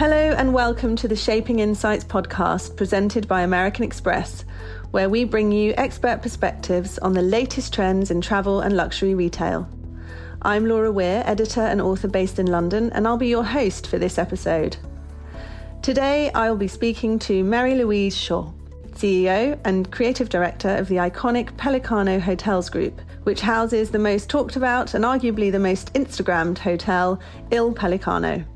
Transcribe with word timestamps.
Hello, 0.00 0.16
and 0.16 0.54
welcome 0.54 0.96
to 0.96 1.08
the 1.08 1.14
Shaping 1.14 1.58
Insights 1.58 2.04
podcast 2.04 2.74
presented 2.74 3.28
by 3.28 3.42
American 3.42 3.84
Express, 3.84 4.46
where 4.92 5.10
we 5.10 5.24
bring 5.24 5.52
you 5.52 5.74
expert 5.76 6.22
perspectives 6.22 6.96
on 7.00 7.12
the 7.12 7.20
latest 7.20 7.74
trends 7.74 8.10
in 8.10 8.22
travel 8.22 8.60
and 8.60 8.74
luxury 8.74 9.14
retail. 9.14 9.68
I'm 10.40 10.64
Laura 10.64 10.90
Weir, 10.90 11.22
editor 11.26 11.60
and 11.60 11.82
author 11.82 12.08
based 12.08 12.38
in 12.38 12.46
London, 12.46 12.90
and 12.92 13.06
I'll 13.06 13.18
be 13.18 13.28
your 13.28 13.44
host 13.44 13.88
for 13.88 13.98
this 13.98 14.16
episode. 14.16 14.78
Today, 15.82 16.30
I'll 16.34 16.56
be 16.56 16.66
speaking 16.66 17.18
to 17.18 17.44
Marie 17.44 17.74
Louise 17.74 18.16
Scio, 18.16 18.54
CEO 18.92 19.60
and 19.66 19.92
creative 19.92 20.30
director 20.30 20.76
of 20.76 20.88
the 20.88 20.96
iconic 20.96 21.52
Pellicano 21.58 22.18
Hotels 22.18 22.70
Group, 22.70 23.02
which 23.24 23.42
houses 23.42 23.90
the 23.90 23.98
most 23.98 24.30
talked 24.30 24.56
about 24.56 24.94
and 24.94 25.04
arguably 25.04 25.52
the 25.52 25.58
most 25.58 25.92
Instagrammed 25.92 26.56
hotel, 26.56 27.20
Il 27.50 27.74
Pellicano. 27.74 28.46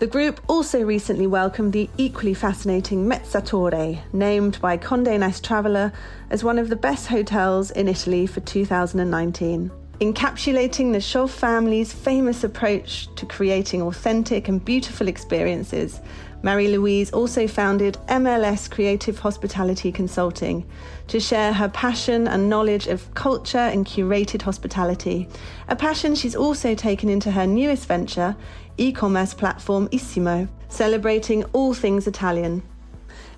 The 0.00 0.06
group 0.06 0.40
also 0.48 0.80
recently 0.80 1.26
welcomed 1.26 1.74
the 1.74 1.90
equally 1.98 2.32
fascinating 2.32 3.06
Mezzatorre, 3.06 4.00
named 4.14 4.58
by 4.58 4.78
Condé 4.78 5.18
Nast 5.18 5.44
Traveller 5.44 5.92
as 6.30 6.42
one 6.42 6.58
of 6.58 6.70
the 6.70 6.76
best 6.76 7.08
hotels 7.08 7.70
in 7.72 7.86
Italy 7.86 8.26
for 8.26 8.40
2019. 8.40 9.70
Encapsulating 10.00 10.94
the 10.94 11.02
Scio 11.02 11.26
family's 11.26 11.92
famous 11.92 12.42
approach 12.44 13.14
to 13.16 13.26
creating 13.26 13.82
authentic 13.82 14.48
and 14.48 14.64
beautiful 14.64 15.06
experiences, 15.06 16.00
Marie 16.42 16.68
Louise 16.68 17.10
also 17.10 17.46
founded 17.46 17.98
MLS 18.08 18.70
Creative 18.70 19.18
Hospitality 19.18 19.92
Consulting 19.92 20.64
to 21.08 21.20
share 21.20 21.52
her 21.52 21.68
passion 21.68 22.26
and 22.26 22.48
knowledge 22.48 22.86
of 22.86 23.12
culture 23.14 23.58
and 23.58 23.84
curated 23.84 24.40
hospitality, 24.40 25.28
a 25.68 25.76
passion 25.76 26.14
she's 26.14 26.34
also 26.34 26.74
taken 26.74 27.10
into 27.10 27.30
her 27.30 27.46
newest 27.46 27.86
venture, 27.86 28.34
e 28.78 28.90
commerce 28.90 29.34
platform 29.34 29.86
Issimo, 29.88 30.48
celebrating 30.68 31.44
all 31.52 31.74
things 31.74 32.06
Italian. 32.06 32.62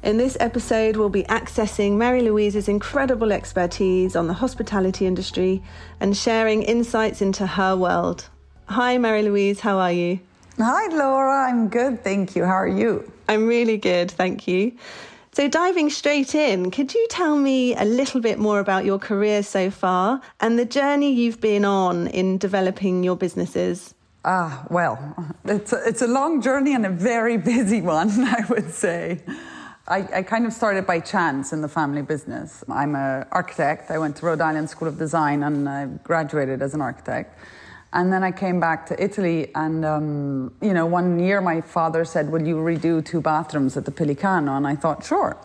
In 0.05 0.17
this 0.17 0.37
episode, 0.39 0.97
we'll 0.97 1.09
be 1.09 1.25
accessing 1.25 1.93
Marie 1.97 2.23
Louise's 2.23 2.69
incredible 2.69 3.33
expertise 3.33 4.15
on 4.15 4.29
the 4.29 4.35
hospitality 4.35 5.07
industry 5.07 5.63
and 5.99 6.17
sharing 6.17 6.63
insights 6.63 7.21
into 7.21 7.47
her 7.47 7.77
world. 7.77 8.29
Hi, 8.67 8.97
Marie 8.99 9.23
Louise, 9.23 9.61
how 9.61 9.79
are 9.79 9.93
you? 9.93 10.21
Hi, 10.59 10.95
Laura. 10.95 11.49
I'm 11.49 11.69
good. 11.69 12.05
Thank 12.05 12.37
you. 12.37 12.45
How 12.45 12.53
are 12.53 12.69
you? 12.69 13.11
I'm 13.29 13.47
really 13.47 13.79
good. 13.79 14.11
Thank 14.11 14.47
you. 14.47 14.73
So, 15.33 15.49
diving 15.49 15.89
straight 15.89 16.35
in, 16.35 16.71
could 16.71 16.93
you 16.93 17.07
tell 17.09 17.37
me 17.37 17.75
a 17.75 17.87
little 17.87 18.21
bit 18.21 18.39
more 18.39 18.61
about 18.61 18.85
your 18.85 18.99
career 18.99 19.43
so 19.43 19.71
far 19.71 20.21
and 20.41 20.59
the 20.59 20.67
journey 20.67 21.11
you've 21.11 21.41
been 21.41 21.65
on 21.65 22.07
in 22.09 22.37
developing 22.37 23.03
your 23.03 23.17
businesses? 23.17 23.95
Ah, 24.27 24.67
well, 24.69 25.35
it's 25.47 25.73
a, 25.73 25.89
it's 25.89 26.03
a 26.03 26.07
long 26.07 26.43
journey 26.43 26.75
and 26.75 26.85
a 26.85 26.91
very 26.91 27.39
busy 27.39 27.81
one, 27.81 28.11
I 28.25 28.45
would 28.51 28.71
say. 28.75 29.23
I, 29.89 30.07
I, 30.15 30.23
kind 30.23 30.47
of 30.47 30.53
started 30.53 30.87
by 30.87 31.01
chance 31.01 31.53
in 31.53 31.63
the 31.63 31.69
family 31.69 32.03
business. 32.03 32.63
I'm 32.69 32.95
an 32.95 33.27
architect. 33.33 33.91
I 33.91 33.99
went 33.99 34.17
to 34.17 34.27
Rhode 34.27 34.41
Island 34.41 34.71
School 34.71 34.87
of 34.87 34.99
Design 34.99 35.43
and 35.43 35.69
I 35.69 35.87
graduated 35.87 36.63
as 36.63 36.75
an 36.75 36.83
architect. 36.83 37.37
And 37.95 38.11
then 38.11 38.23
I 38.23 38.33
came 38.33 38.59
back 38.59 38.87
to 38.87 39.03
Italy, 39.03 39.51
and 39.55 39.85
um, 39.85 40.55
you 40.63 40.73
know, 40.73 40.87
one 40.87 41.19
year 41.19 41.43
my 41.43 41.61
father 41.61 42.05
said, 42.05 42.33
"Will 42.33 42.47
you 42.47 42.57
redo 42.57 43.05
two 43.05 43.21
bathrooms 43.21 43.77
at 43.77 43.85
the 43.85 43.91
Pellicano?" 43.91 44.57
And 44.57 44.67
I 44.67 44.77
thought, 44.77 45.05
"Sure." 45.05 45.37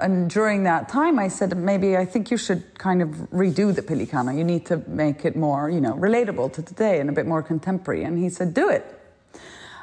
And 0.00 0.30
during 0.30 0.64
that 0.64 0.88
time, 0.88 1.18
I 1.18 1.28
said, 1.28 1.56
"Maybe 1.56 1.96
I 1.96 2.04
think 2.04 2.30
you 2.30 2.36
should 2.36 2.76
kind 2.78 3.02
of 3.02 3.08
redo 3.30 3.72
the 3.72 3.82
Pellicano. 3.82 4.36
You 4.36 4.42
need 4.42 4.66
to 4.66 4.82
make 4.88 5.24
it 5.24 5.36
more, 5.36 5.70
you 5.70 5.80
know, 5.80 5.94
relatable 5.94 6.52
to 6.54 6.62
today 6.62 6.98
and 6.98 7.08
a 7.08 7.12
bit 7.12 7.26
more 7.26 7.42
contemporary." 7.42 8.02
And 8.02 8.18
he 8.18 8.30
said, 8.30 8.52
"Do 8.52 8.68
it." 8.68 8.84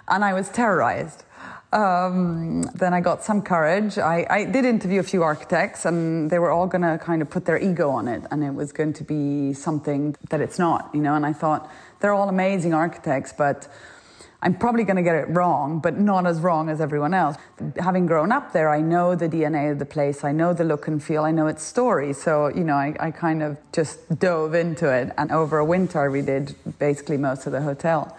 And 0.09 0.25
I 0.25 0.33
was 0.33 0.49
terrorized. 0.49 1.23
Um, 1.73 2.61
then 2.75 2.93
I 2.93 3.01
got 3.01 3.23
some 3.23 3.41
courage. 3.41 3.97
I, 3.97 4.25
I, 4.29 4.45
did 4.45 4.63
interview 4.63 5.01
a 5.01 5.03
few 5.03 5.21
architects, 5.21 5.83
and 5.83 6.29
they 6.29 6.39
were 6.39 6.49
all 6.49 6.65
going 6.65 6.83
to 6.83 6.97
kind 6.97 7.21
of 7.21 7.29
put 7.29 7.43
their 7.43 7.61
ego 7.61 7.89
on 7.89 8.07
it, 8.07 8.23
and 8.31 8.41
it 8.41 8.53
was 8.53 8.71
going 8.71 8.93
to 8.93 9.03
be 9.03 9.53
something 9.53 10.15
that 10.29 10.39
it's 10.39 10.57
not, 10.57 10.89
you 10.93 11.01
know. 11.01 11.13
And 11.13 11.25
I 11.25 11.33
thought 11.33 11.69
they're 11.99 12.13
all 12.13 12.29
amazing 12.29 12.73
architects, 12.73 13.33
but 13.37 13.67
I'm 14.41 14.55
probably 14.57 14.85
going 14.85 14.95
to 14.95 15.03
get 15.03 15.15
it 15.15 15.27
wrong, 15.29 15.79
but 15.79 15.97
not 15.97 16.25
as 16.25 16.39
wrong 16.39 16.69
as 16.69 16.79
everyone 16.79 17.13
else. 17.13 17.35
Having 17.77 18.05
grown 18.05 18.31
up 18.31 18.53
there, 18.53 18.69
I 18.69 18.79
know 18.79 19.15
the 19.15 19.27
DNA 19.27 19.69
of 19.69 19.79
the 19.79 19.85
place, 19.85 20.23
I 20.23 20.31
know 20.31 20.53
the 20.53 20.63
look 20.63 20.87
and 20.87 21.03
feel, 21.03 21.23
I 21.23 21.31
know 21.31 21.47
its 21.47 21.63
story. 21.63 22.13
So, 22.13 22.47
you 22.47 22.63
know, 22.63 22.75
I, 22.75 22.95
I 22.97 23.11
kind 23.11 23.43
of 23.43 23.57
just 23.73 24.19
dove 24.19 24.53
into 24.53 24.89
it, 24.89 25.11
and 25.17 25.33
over 25.33 25.57
a 25.57 25.65
winter, 25.65 26.09
we 26.09 26.21
did 26.21 26.55
basically 26.79 27.17
most 27.17 27.45
of 27.45 27.51
the 27.51 27.61
hotel. 27.61 28.15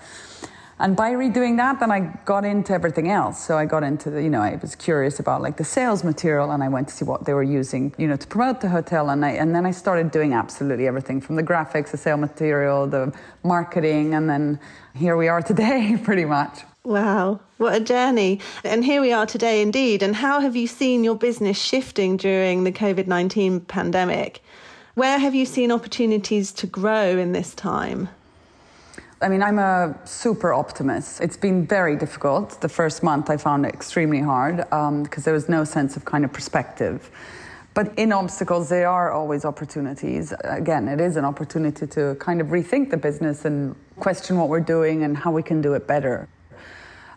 And 0.81 0.97
by 0.97 1.13
redoing 1.13 1.57
that, 1.57 1.81
then 1.81 1.91
I 1.91 2.01
got 2.25 2.45
into 2.45 2.73
everything 2.73 3.11
else. 3.11 3.45
So 3.45 3.59
I 3.59 3.67
got 3.67 3.83
into 3.83 4.11
the, 4.11 4.23
you 4.23 4.31
know, 4.31 4.41
I 4.41 4.57
was 4.57 4.77
curious 4.77 5.19
about 5.19 5.43
like 5.43 5.57
the 5.57 5.65
sales 5.65 6.05
material 6.05 6.53
and 6.53 6.63
I 6.63 6.69
went 6.69 6.89
to 6.89 6.95
see 6.95 7.05
what 7.05 7.25
they 7.25 7.35
were 7.35 7.43
using, 7.43 7.93
you 7.99 8.07
know, 8.07 8.17
to 8.17 8.27
promote 8.29 8.61
the 8.61 8.69
hotel. 8.69 9.11
And, 9.11 9.25
I, 9.25 9.31
and 9.31 9.55
then 9.55 9.67
I 9.67 9.73
started 9.73 10.13
doing 10.13 10.35
absolutely 10.35 10.87
everything 10.87 11.21
from 11.21 11.35
the 11.35 11.43
graphics, 11.43 11.91
the 11.91 11.97
sale 11.97 12.17
material, 12.17 12.87
the 12.87 13.13
marketing. 13.43 14.15
And 14.15 14.31
then 14.31 14.61
here 14.95 15.17
we 15.17 15.27
are 15.27 15.43
today, 15.53 15.99
pretty 16.03 16.25
much. 16.25 16.61
Wow, 16.85 17.41
what 17.57 17.75
a 17.75 17.81
journey. 17.81 18.41
And 18.63 18.85
here 18.85 19.01
we 19.01 19.13
are 19.13 19.27
today 19.27 19.61
indeed. 19.61 20.03
And 20.03 20.15
how 20.15 20.41
have 20.41 20.55
you 20.55 20.69
seen 20.69 21.03
your 21.03 21.17
business 21.17 21.61
shifting 21.61 22.17
during 22.17 22.63
the 22.63 22.73
COVID 22.73 23.09
19 23.09 23.63
pandemic? 23.63 24.43
Where 24.95 25.19
have 25.19 25.35
you 25.35 25.45
seen 25.45 25.71
opportunities 25.71 26.51
to 26.53 26.67
grow 26.67 27.19
in 27.19 27.33
this 27.33 27.55
time? 27.55 28.09
I 29.21 29.29
mean, 29.29 29.43
I'm 29.43 29.59
a 29.59 29.99
super 30.05 30.55
optimist. 30.55 31.21
It's 31.21 31.37
been 31.37 31.67
very 31.67 31.97
difficult. 31.97 32.61
The 32.61 32.69
first 32.69 33.03
month 33.03 33.31
I 33.31 33.37
found 33.37 33.67
it 33.67 33.75
extremely 33.75 34.21
hard 34.21 34.59
because 34.59 34.71
um, 34.73 35.23
there 35.25 35.35
was 35.35 35.49
no 35.49 35.65
sense 35.65 35.97
of 35.97 36.05
kind 36.05 36.25
of 36.25 36.33
perspective. 36.33 37.11
But 37.75 37.99
in 37.99 38.13
obstacles, 38.13 38.69
there 38.69 38.89
are 38.89 39.11
always 39.11 39.45
opportunities. 39.45 40.33
Again, 40.45 40.87
it 40.87 41.01
is 41.01 41.17
an 41.17 41.25
opportunity 41.25 41.85
to 41.89 42.15
kind 42.21 42.41
of 42.41 42.49
rethink 42.49 42.91
the 42.91 42.97
business 42.97 43.45
and 43.45 43.75
question 43.97 44.39
what 44.39 44.49
we're 44.49 44.61
doing 44.61 45.03
and 45.03 45.17
how 45.17 45.33
we 45.33 45.43
can 45.43 45.61
do 45.61 45.75
it 45.75 45.89
better. 45.89 46.29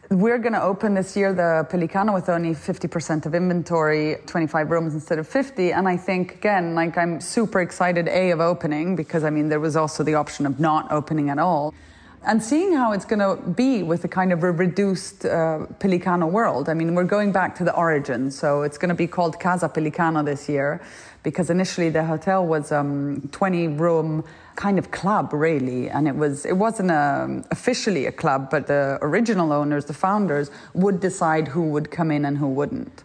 We're 0.09 0.39
going 0.39 0.53
to 0.53 0.61
open 0.61 0.95
this 0.95 1.15
year 1.15 1.33
the 1.33 1.67
Pellicano 1.69 2.15
with 2.15 2.29
only 2.29 2.55
50% 2.55 3.27
of 3.27 3.35
inventory, 3.35 4.17
25 4.25 4.71
rooms 4.71 4.95
instead 4.95 5.19
of 5.19 5.27
50. 5.27 5.71
And 5.71 5.87
I 5.87 5.97
think, 5.97 6.33
again, 6.33 6.73
like 6.73 6.97
I'm 6.97 7.21
super 7.21 7.61
excited, 7.61 8.07
A, 8.07 8.31
of 8.31 8.39
opening, 8.39 8.95
because 8.95 9.23
I 9.23 9.29
mean, 9.29 9.49
there 9.49 9.59
was 9.59 9.75
also 9.75 10.03
the 10.03 10.15
option 10.15 10.47
of 10.47 10.59
not 10.59 10.91
opening 10.91 11.29
at 11.29 11.37
all 11.37 11.75
and 12.23 12.41
seeing 12.41 12.73
how 12.73 12.91
it's 12.91 13.05
going 13.05 13.19
to 13.19 13.41
be 13.51 13.81
with 13.81 14.03
a 14.03 14.07
kind 14.07 14.31
of 14.31 14.43
a 14.43 14.51
reduced 14.51 15.25
uh, 15.25 15.65
Pellicano 15.79 16.29
world. 16.29 16.69
I 16.69 16.75
mean, 16.75 16.93
we're 16.93 17.03
going 17.03 17.31
back 17.31 17.55
to 17.55 17.63
the 17.63 17.75
origin, 17.75 18.29
so 18.29 18.61
it's 18.61 18.77
going 18.77 18.89
to 18.89 18.95
be 18.95 19.07
called 19.07 19.39
Casa 19.39 19.67
Pellicano 19.67 20.23
this 20.23 20.47
year, 20.47 20.81
because 21.23 21.49
initially 21.49 21.89
the 21.89 22.03
hotel 22.03 22.45
was 22.45 22.71
um, 22.71 23.27
20 23.31 23.69
room 23.69 24.23
kind 24.55 24.77
of 24.77 24.91
club, 24.91 25.33
really, 25.33 25.89
and 25.89 26.07
it 26.07 26.15
was 26.15 26.45
it 26.45 26.57
wasn't 26.57 26.91
a, 26.91 27.23
um, 27.23 27.43
officially 27.49 28.05
a 28.05 28.11
club, 28.11 28.51
but 28.51 28.67
the 28.67 28.99
original 29.01 29.51
owners, 29.51 29.85
the 29.85 29.93
founders, 29.93 30.51
would 30.75 30.99
decide 30.99 31.47
who 31.47 31.63
would 31.69 31.89
come 31.89 32.11
in 32.11 32.25
and 32.25 32.37
who 32.37 32.47
wouldn't. 32.47 33.03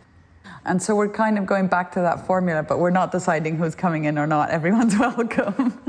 And 0.67 0.83
so 0.83 0.95
we're 0.95 1.09
kind 1.09 1.39
of 1.39 1.47
going 1.47 1.69
back 1.69 1.93
to 1.93 2.01
that 2.01 2.27
formula, 2.27 2.63
but 2.63 2.81
we're 2.81 2.91
not 2.91 3.13
deciding 3.13 3.57
who's 3.57 3.77
coming 3.77 4.05
in 4.05 4.19
or 4.19 4.27
not. 4.27 4.51
Everyone's 4.51 4.99
welcome 4.99 5.81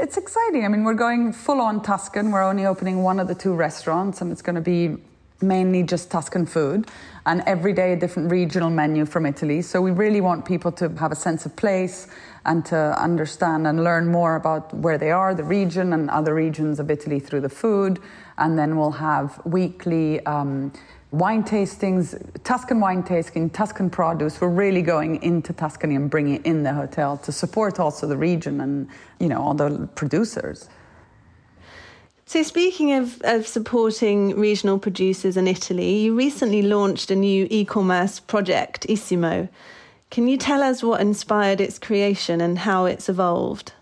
it's 0.00 0.16
exciting. 0.16 0.64
I 0.64 0.68
mean, 0.68 0.84
we're 0.84 0.94
going 0.94 1.32
full 1.32 1.60
on 1.60 1.82
Tuscan. 1.82 2.30
We're 2.30 2.42
only 2.42 2.66
opening 2.66 3.02
one 3.02 3.18
of 3.18 3.28
the 3.28 3.34
two 3.34 3.54
restaurants, 3.54 4.20
and 4.20 4.30
it's 4.30 4.42
going 4.42 4.56
to 4.56 4.60
be 4.60 4.96
mainly 5.42 5.82
just 5.82 6.10
Tuscan 6.10 6.46
food 6.46 6.88
and 7.26 7.42
every 7.46 7.72
day 7.72 7.92
a 7.92 7.96
different 7.96 8.30
regional 8.30 8.70
menu 8.70 9.04
from 9.04 9.26
Italy. 9.26 9.60
So 9.60 9.82
we 9.82 9.90
really 9.90 10.20
want 10.20 10.46
people 10.46 10.72
to 10.72 10.88
have 10.96 11.12
a 11.12 11.16
sense 11.16 11.44
of 11.44 11.54
place 11.56 12.08
and 12.46 12.64
to 12.66 12.76
understand 12.98 13.66
and 13.66 13.84
learn 13.84 14.06
more 14.06 14.36
about 14.36 14.72
where 14.72 14.96
they 14.96 15.10
are, 15.10 15.34
the 15.34 15.44
region 15.44 15.92
and 15.92 16.08
other 16.08 16.34
regions 16.34 16.80
of 16.80 16.90
Italy 16.90 17.20
through 17.20 17.40
the 17.40 17.48
food. 17.48 17.98
And 18.38 18.58
then 18.58 18.78
we'll 18.78 18.92
have 18.92 19.40
weekly 19.44 20.24
um, 20.24 20.72
wine 21.10 21.44
tastings, 21.44 22.18
Tuscan 22.44 22.80
wine 22.80 23.02
tasting, 23.02 23.50
Tuscan 23.50 23.90
produce. 23.90 24.40
We're 24.40 24.48
really 24.48 24.82
going 24.82 25.22
into 25.22 25.52
Tuscany 25.52 25.94
and 25.94 26.10
bringing 26.10 26.36
it 26.36 26.46
in 26.46 26.62
the 26.62 26.72
hotel 26.72 27.16
to 27.18 27.32
support 27.32 27.78
also 27.78 28.06
the 28.06 28.16
region 28.16 28.60
and 28.60 28.88
you 29.20 29.28
know 29.28 29.40
all 29.40 29.54
the 29.54 29.88
producers. 29.94 30.68
So, 32.28 32.42
speaking 32.42 32.92
of, 32.92 33.20
of 33.22 33.46
supporting 33.46 34.36
regional 34.36 34.80
producers 34.80 35.36
in 35.36 35.46
Italy, 35.46 35.98
you 35.98 36.16
recently 36.16 36.60
launched 36.60 37.12
a 37.12 37.16
new 37.16 37.46
e 37.50 37.64
commerce 37.64 38.18
project, 38.18 38.84
Issimo. 38.88 39.48
Can 40.10 40.26
you 40.26 40.36
tell 40.36 40.62
us 40.62 40.82
what 40.82 41.00
inspired 41.00 41.60
its 41.60 41.78
creation 41.78 42.40
and 42.40 42.58
how 42.58 42.84
it's 42.84 43.08
evolved? 43.08 43.72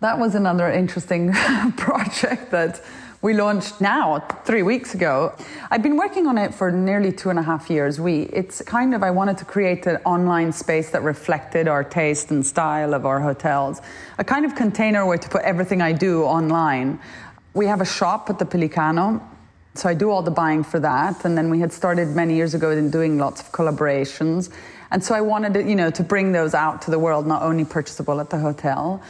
That 0.00 0.18
was 0.18 0.34
another 0.34 0.70
interesting 0.70 1.32
project 1.76 2.50
that 2.50 2.82
we 3.26 3.34
launched 3.34 3.80
now 3.80 4.20
three 4.44 4.62
weeks 4.62 4.94
ago. 4.94 5.34
I've 5.72 5.82
been 5.82 5.96
working 5.96 6.28
on 6.28 6.38
it 6.38 6.54
for 6.54 6.70
nearly 6.70 7.10
two 7.10 7.28
and 7.28 7.40
a 7.40 7.42
half 7.42 7.68
years. 7.68 8.00
We, 8.00 8.22
it's 8.32 8.62
kind 8.62 8.94
of, 8.94 9.02
I 9.02 9.10
wanted 9.10 9.36
to 9.38 9.44
create 9.44 9.84
an 9.88 9.96
online 10.04 10.52
space 10.52 10.90
that 10.90 11.02
reflected 11.02 11.66
our 11.66 11.82
taste 11.82 12.30
and 12.30 12.46
style 12.46 12.94
of 12.94 13.04
our 13.04 13.18
hotels, 13.18 13.82
a 14.18 14.22
kind 14.22 14.44
of 14.44 14.54
container 14.54 15.04
where 15.04 15.18
to 15.18 15.28
put 15.28 15.42
everything 15.42 15.82
I 15.82 15.92
do 15.92 16.22
online. 16.22 17.00
We 17.52 17.66
have 17.66 17.80
a 17.80 17.84
shop 17.84 18.30
at 18.30 18.38
the 18.38 18.44
Pellicano 18.44 19.20
So 19.74 19.88
I 19.88 19.94
do 19.94 20.08
all 20.12 20.22
the 20.22 20.30
buying 20.30 20.62
for 20.62 20.78
that. 20.78 21.24
And 21.24 21.36
then 21.36 21.50
we 21.50 21.58
had 21.58 21.72
started 21.72 22.10
many 22.10 22.36
years 22.36 22.54
ago 22.54 22.70
in 22.70 22.92
doing 22.92 23.18
lots 23.18 23.40
of 23.40 23.50
collaborations. 23.50 24.50
And 24.92 25.02
so 25.02 25.16
I 25.16 25.20
wanted 25.20 25.52
to, 25.54 25.64
you 25.64 25.74
know, 25.74 25.90
to 25.90 26.04
bring 26.04 26.30
those 26.30 26.54
out 26.54 26.80
to 26.82 26.92
the 26.92 26.98
world, 27.00 27.26
not 27.26 27.42
only 27.42 27.64
purchasable 27.64 28.20
at 28.20 28.30
the 28.30 28.38
hotel 28.38 29.02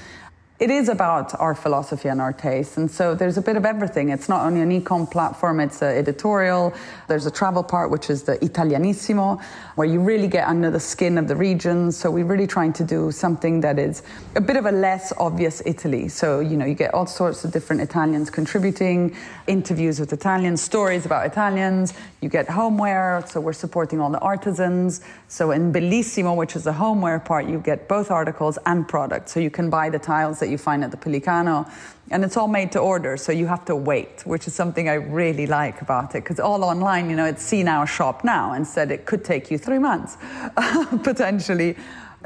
it 0.58 0.70
is 0.70 0.88
about 0.88 1.38
our 1.38 1.54
philosophy 1.54 2.08
and 2.08 2.18
our 2.20 2.32
taste. 2.32 2.78
And 2.78 2.90
so 2.90 3.14
there's 3.14 3.36
a 3.36 3.42
bit 3.42 3.56
of 3.56 3.66
everything. 3.66 4.08
It's 4.08 4.28
not 4.28 4.46
only 4.46 4.62
an 4.62 4.72
e-com 4.72 5.06
platform, 5.06 5.60
it's 5.60 5.82
an 5.82 5.94
editorial. 5.94 6.72
There's 7.08 7.26
a 7.26 7.30
travel 7.30 7.62
part, 7.62 7.90
which 7.90 8.08
is 8.08 8.22
the 8.22 8.42
Italianissimo, 8.42 9.38
where 9.74 9.86
you 9.86 10.00
really 10.00 10.28
get 10.28 10.48
under 10.48 10.70
the 10.70 10.80
skin 10.80 11.18
of 11.18 11.28
the 11.28 11.36
region. 11.36 11.92
So 11.92 12.10
we're 12.10 12.24
really 12.24 12.46
trying 12.46 12.72
to 12.74 12.84
do 12.84 13.12
something 13.12 13.60
that 13.60 13.78
is 13.78 14.02
a 14.34 14.40
bit 14.40 14.56
of 14.56 14.64
a 14.64 14.72
less 14.72 15.12
obvious 15.18 15.60
Italy. 15.66 16.08
So, 16.08 16.40
you 16.40 16.56
know, 16.56 16.64
you 16.64 16.74
get 16.74 16.94
all 16.94 17.06
sorts 17.06 17.44
of 17.44 17.52
different 17.52 17.82
Italians 17.82 18.30
contributing, 18.30 19.14
interviews 19.46 20.00
with 20.00 20.12
Italians, 20.14 20.62
stories 20.62 21.04
about 21.04 21.26
Italians. 21.26 21.92
You 22.22 22.30
get 22.30 22.48
homeware. 22.48 23.22
So 23.28 23.40
we're 23.40 23.52
supporting 23.52 24.00
all 24.00 24.10
the 24.10 24.20
artisans. 24.20 25.02
So 25.28 25.50
in 25.50 25.70
Bellissimo, 25.70 26.34
which 26.34 26.56
is 26.56 26.64
the 26.64 26.72
homeware 26.72 27.20
part, 27.20 27.46
you 27.46 27.58
get 27.58 27.88
both 27.88 28.10
articles 28.10 28.58
and 28.64 28.88
products. 28.88 29.32
So 29.32 29.40
you 29.40 29.50
can 29.50 29.68
buy 29.68 29.90
the 29.90 29.98
tiles 29.98 30.45
that 30.46 30.52
you 30.52 30.58
find 30.58 30.84
at 30.84 30.90
the 30.90 30.96
Pellicano. 30.96 31.70
And 32.10 32.24
it's 32.24 32.36
all 32.36 32.46
made 32.46 32.70
to 32.72 32.78
order, 32.78 33.16
so 33.16 33.32
you 33.32 33.46
have 33.46 33.64
to 33.64 33.74
wait, 33.74 34.24
which 34.24 34.46
is 34.46 34.54
something 34.54 34.88
I 34.88 34.94
really 34.94 35.46
like 35.46 35.82
about 35.82 36.14
it. 36.14 36.22
Because 36.22 36.38
all 36.38 36.62
online, 36.62 37.10
you 37.10 37.16
know, 37.16 37.24
it's 37.24 37.42
see 37.42 37.64
now, 37.64 37.84
shop 37.84 38.22
now. 38.22 38.52
Instead, 38.52 38.92
it 38.92 39.06
could 39.06 39.24
take 39.24 39.50
you 39.50 39.58
three 39.58 39.80
months, 39.80 40.16
potentially. 41.02 41.76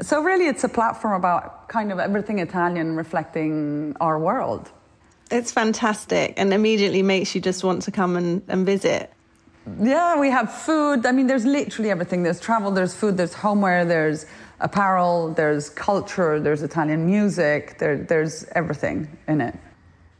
So, 0.01 0.21
really, 0.21 0.47
it's 0.47 0.63
a 0.63 0.69
platform 0.69 1.13
about 1.13 1.67
kind 1.67 1.91
of 1.91 1.97
everything 1.99 2.39
Italian 2.39 2.95
reflecting 2.95 3.95
our 3.99 4.19
world. 4.19 4.69
It's 5.31 5.51
fantastic 5.51 6.33
and 6.37 6.53
immediately 6.53 7.01
makes 7.01 7.33
you 7.33 7.41
just 7.41 7.63
want 7.63 7.81
to 7.83 7.91
come 7.91 8.17
and, 8.17 8.43
and 8.47 8.65
visit. 8.65 9.11
Yeah, 9.79 10.19
we 10.19 10.29
have 10.29 10.53
food. 10.53 11.05
I 11.05 11.11
mean, 11.11 11.27
there's 11.27 11.45
literally 11.45 11.89
everything. 11.89 12.23
There's 12.23 12.39
travel, 12.39 12.71
there's 12.71 12.93
food, 12.93 13.15
there's 13.17 13.33
homeware, 13.33 13.85
there's 13.85 14.25
apparel, 14.61 15.33
there's 15.33 15.69
culture, 15.69 16.39
there's 16.39 16.63
Italian 16.63 17.05
music, 17.05 17.77
there, 17.79 17.97
there's 17.97 18.45
everything 18.55 19.07
in 19.27 19.41
it. 19.41 19.55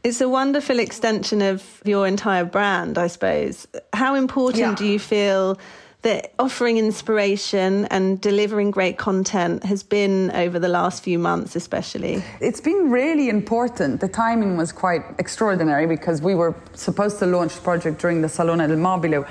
It's 0.04 0.20
a 0.20 0.28
wonderful 0.28 0.78
extension 0.80 1.40
of 1.42 1.80
your 1.84 2.06
entire 2.08 2.44
brand, 2.44 2.98
I 2.98 3.06
suppose. 3.06 3.68
How 3.92 4.16
important 4.16 4.58
yeah. 4.58 4.74
do 4.74 4.84
you 4.84 4.98
feel 4.98 5.58
that 6.02 6.32
offering 6.40 6.76
inspiration 6.78 7.86
and 7.86 8.20
delivering 8.20 8.72
great 8.72 8.98
content 8.98 9.62
has 9.62 9.84
been 9.84 10.32
over 10.32 10.58
the 10.58 10.68
last 10.68 11.04
few 11.04 11.18
months, 11.18 11.54
especially? 11.54 12.22
It's 12.40 12.60
been 12.60 12.90
really 12.90 13.28
important. 13.28 14.00
The 14.00 14.08
timing 14.08 14.56
was 14.56 14.72
quite 14.72 15.02
extraordinary 15.18 15.86
because 15.86 16.20
we 16.20 16.34
were 16.34 16.56
supposed 16.74 17.20
to 17.20 17.26
launch 17.26 17.54
the 17.54 17.60
project 17.60 18.00
during 18.00 18.22
the 18.22 18.28
Salone 18.28 18.68
del 18.68 18.76
Mobile 18.76 19.24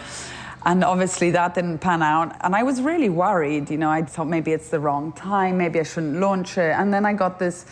and 0.66 0.84
obviously 0.84 1.32
that 1.32 1.56
didn't 1.56 1.80
pan 1.80 2.04
out. 2.04 2.36
And 2.42 2.56
I 2.56 2.64
was 2.64 2.82
really 2.82 3.10
worried. 3.10 3.70
You 3.70 3.78
know, 3.78 3.90
I 3.90 4.04
thought 4.04 4.28
maybe 4.28 4.52
it's 4.52 4.70
the 4.70 4.80
wrong 4.80 5.12
time, 5.14 5.58
maybe 5.58 5.80
I 5.80 5.84
shouldn't 5.84 6.20
launch 6.20 6.58
it. 6.58 6.76
And 6.78 6.94
then 6.94 7.06
I 7.06 7.14
got 7.14 7.40
this 7.40 7.66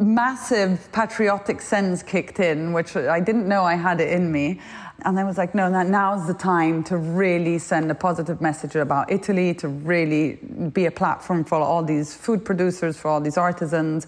massive 0.00 0.88
patriotic 0.92 1.60
sense 1.60 2.02
kicked 2.02 2.38
in, 2.38 2.72
which 2.72 2.96
I 2.96 3.20
didn't 3.20 3.48
know 3.48 3.64
I 3.64 3.74
had 3.74 4.00
it 4.00 4.12
in 4.12 4.30
me. 4.30 4.60
And 5.02 5.18
I 5.18 5.24
was 5.24 5.38
like, 5.38 5.54
no, 5.54 5.68
now's 5.68 6.26
the 6.26 6.34
time 6.34 6.82
to 6.84 6.96
really 6.96 7.58
send 7.58 7.90
a 7.90 7.94
positive 7.94 8.40
message 8.40 8.74
about 8.74 9.10
Italy, 9.10 9.54
to 9.54 9.68
really 9.68 10.34
be 10.72 10.86
a 10.86 10.90
platform 10.90 11.44
for 11.44 11.58
all 11.58 11.84
these 11.84 12.14
food 12.14 12.44
producers, 12.44 12.98
for 12.98 13.08
all 13.08 13.20
these 13.20 13.36
artisans 13.36 14.06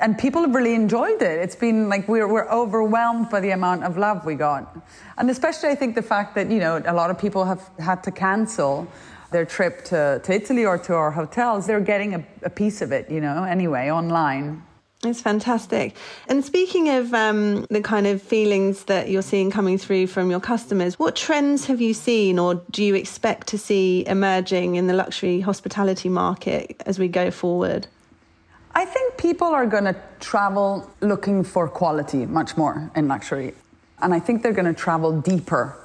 and 0.00 0.18
people 0.18 0.42
have 0.42 0.54
really 0.54 0.74
enjoyed 0.74 1.20
it. 1.22 1.38
It's 1.38 1.56
been 1.56 1.88
like 1.88 2.08
we're, 2.08 2.26
we're 2.26 2.48
overwhelmed 2.48 3.30
by 3.30 3.40
the 3.40 3.50
amount 3.50 3.84
of 3.84 3.96
love 3.96 4.24
we 4.24 4.34
got. 4.34 4.76
And 5.18 5.30
especially, 5.30 5.68
I 5.68 5.74
think 5.74 5.94
the 5.94 6.02
fact 6.02 6.34
that, 6.34 6.50
you 6.50 6.58
know, 6.58 6.82
a 6.86 6.94
lot 6.94 7.10
of 7.10 7.18
people 7.18 7.44
have 7.44 7.68
had 7.78 8.02
to 8.04 8.10
cancel 8.10 8.88
their 9.30 9.44
trip 9.44 9.84
to, 9.84 10.20
to 10.24 10.32
Italy 10.32 10.64
or 10.64 10.78
to 10.78 10.94
our 10.94 11.10
hotels. 11.10 11.66
They're 11.66 11.80
getting 11.80 12.14
a, 12.14 12.24
a 12.42 12.50
piece 12.50 12.82
of 12.82 12.92
it, 12.92 13.10
you 13.10 13.20
know, 13.20 13.44
anyway, 13.44 13.90
online. 13.90 14.62
It's 15.02 15.22
fantastic. 15.22 15.96
And 16.28 16.44
speaking 16.44 16.90
of 16.90 17.14
um, 17.14 17.64
the 17.70 17.80
kind 17.80 18.06
of 18.06 18.20
feelings 18.20 18.84
that 18.84 19.08
you're 19.08 19.22
seeing 19.22 19.50
coming 19.50 19.78
through 19.78 20.08
from 20.08 20.30
your 20.30 20.40
customers, 20.40 20.98
what 20.98 21.16
trends 21.16 21.64
have 21.66 21.80
you 21.80 21.94
seen 21.94 22.38
or 22.38 22.56
do 22.70 22.84
you 22.84 22.94
expect 22.94 23.46
to 23.48 23.58
see 23.58 24.04
emerging 24.06 24.74
in 24.74 24.88
the 24.88 24.92
luxury 24.92 25.40
hospitality 25.40 26.10
market 26.10 26.82
as 26.84 26.98
we 26.98 27.08
go 27.08 27.30
forward? 27.30 27.86
I 28.72 28.84
think 28.84 29.16
people 29.16 29.48
are 29.48 29.66
going 29.66 29.84
to 29.84 29.96
travel 30.20 30.90
looking 31.00 31.42
for 31.42 31.68
quality 31.68 32.24
much 32.26 32.56
more 32.56 32.90
in 32.94 33.08
luxury. 33.08 33.54
And 34.00 34.14
I 34.14 34.20
think 34.20 34.42
they're 34.42 34.52
going 34.52 34.72
to 34.72 34.80
travel 34.80 35.20
deeper. 35.20 35.76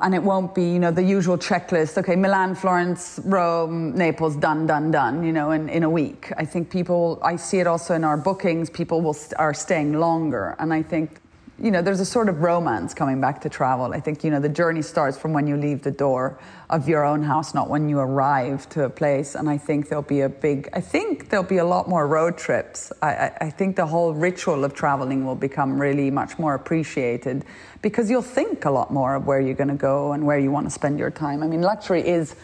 And 0.00 0.14
it 0.14 0.22
won't 0.22 0.54
be, 0.54 0.64
you 0.64 0.78
know, 0.78 0.90
the 0.90 1.02
usual 1.02 1.38
checklist. 1.38 1.96
Okay, 1.96 2.16
Milan, 2.16 2.54
Florence, 2.54 3.18
Rome, 3.24 3.96
Naples, 3.96 4.36
done, 4.36 4.66
done, 4.66 4.90
done, 4.90 5.24
you 5.24 5.32
know, 5.32 5.52
in, 5.52 5.70
in 5.70 5.84
a 5.84 5.90
week. 5.90 6.32
I 6.36 6.44
think 6.44 6.68
people, 6.70 7.18
I 7.22 7.36
see 7.36 7.60
it 7.60 7.66
also 7.66 7.94
in 7.94 8.04
our 8.04 8.18
bookings, 8.18 8.68
people 8.68 9.00
will 9.00 9.14
st- 9.14 9.38
are 9.38 9.54
staying 9.54 9.94
longer. 9.94 10.54
And 10.58 10.74
I 10.74 10.82
think 10.82 11.20
you 11.58 11.70
know, 11.70 11.80
there's 11.80 12.00
a 12.00 12.04
sort 12.04 12.28
of 12.28 12.42
romance 12.42 12.92
coming 12.92 13.18
back 13.18 13.40
to 13.40 13.48
travel. 13.48 13.94
I 13.94 14.00
think, 14.00 14.22
you 14.22 14.30
know, 14.30 14.40
the 14.40 14.48
journey 14.48 14.82
starts 14.82 15.16
from 15.16 15.32
when 15.32 15.46
you 15.46 15.56
leave 15.56 15.82
the 15.82 15.90
door 15.90 16.38
of 16.68 16.86
your 16.86 17.02
own 17.02 17.22
house, 17.22 17.54
not 17.54 17.70
when 17.70 17.88
you 17.88 17.98
arrive 17.98 18.68
to 18.70 18.84
a 18.84 18.90
place. 18.90 19.34
And 19.34 19.48
I 19.48 19.56
think 19.56 19.88
there'll 19.88 20.02
be 20.02 20.20
a 20.20 20.28
big, 20.28 20.68
I 20.74 20.82
think 20.82 21.30
there'll 21.30 21.46
be 21.46 21.56
a 21.56 21.64
lot 21.64 21.88
more 21.88 22.06
road 22.06 22.36
trips. 22.36 22.92
I, 23.00 23.08
I, 23.08 23.36
I 23.40 23.50
think 23.50 23.76
the 23.76 23.86
whole 23.86 24.12
ritual 24.12 24.64
of 24.64 24.74
traveling 24.74 25.24
will 25.24 25.34
become 25.34 25.80
really 25.80 26.10
much 26.10 26.38
more 26.38 26.54
appreciated 26.54 27.46
because 27.80 28.10
you'll 28.10 28.20
think 28.20 28.66
a 28.66 28.70
lot 28.70 28.92
more 28.92 29.14
of 29.14 29.26
where 29.26 29.40
you're 29.40 29.54
going 29.54 29.68
to 29.68 29.74
go 29.74 30.12
and 30.12 30.26
where 30.26 30.38
you 30.38 30.50
want 30.50 30.66
to 30.66 30.70
spend 30.70 30.98
your 30.98 31.10
time. 31.10 31.42
I 31.42 31.46
mean, 31.46 31.62
luxury 31.62 32.06
is, 32.06 32.36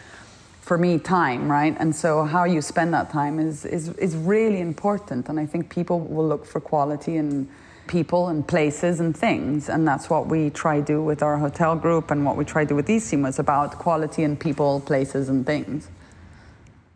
for 0.61 0.77
me, 0.79 0.97
time, 0.97 1.51
right? 1.51 1.75
And 1.77 1.95
so 1.95 2.23
how 2.23 2.45
you 2.45 2.63
spend 2.63 2.95
that 2.95 3.11
time 3.11 3.37
is, 3.37 3.63
is, 3.63 3.89
is 3.89 4.15
really 4.15 4.59
important. 4.59 5.29
And 5.29 5.39
I 5.39 5.45
think 5.45 5.69
people 5.69 5.99
will 5.99 6.27
look 6.27 6.47
for 6.47 6.59
quality 6.59 7.17
and, 7.17 7.47
people 7.87 8.27
and 8.29 8.47
places 8.47 8.99
and 8.99 9.15
things. 9.15 9.69
And 9.69 9.87
that's 9.87 10.09
what 10.09 10.27
we 10.27 10.49
try 10.49 10.79
to 10.79 10.85
do 10.85 11.01
with 11.01 11.21
our 11.21 11.37
hotel 11.37 11.75
group 11.75 12.11
and 12.11 12.25
what 12.25 12.37
we 12.37 12.45
try 12.45 12.63
to 12.63 12.69
do 12.69 12.75
with 12.75 12.87
Issimo 12.87 13.27
is 13.27 13.39
about 13.39 13.77
quality 13.77 14.23
and 14.23 14.39
people, 14.39 14.79
places 14.81 15.29
and 15.29 15.45
things. 15.45 15.89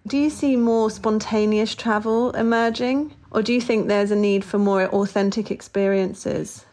Do 0.06 0.18
you 0.18 0.30
see 0.30 0.56
more 0.56 0.90
spontaneous 0.90 1.76
travel 1.76 2.32
emerging? 2.32 3.14
Or 3.32 3.42
do 3.42 3.54
you 3.54 3.60
think 3.60 3.88
there's 3.88 4.12
a 4.12 4.16
need 4.16 4.46
for 4.46 4.58
more 4.58 4.86
authentic 4.86 5.52
experiences? 5.52 6.66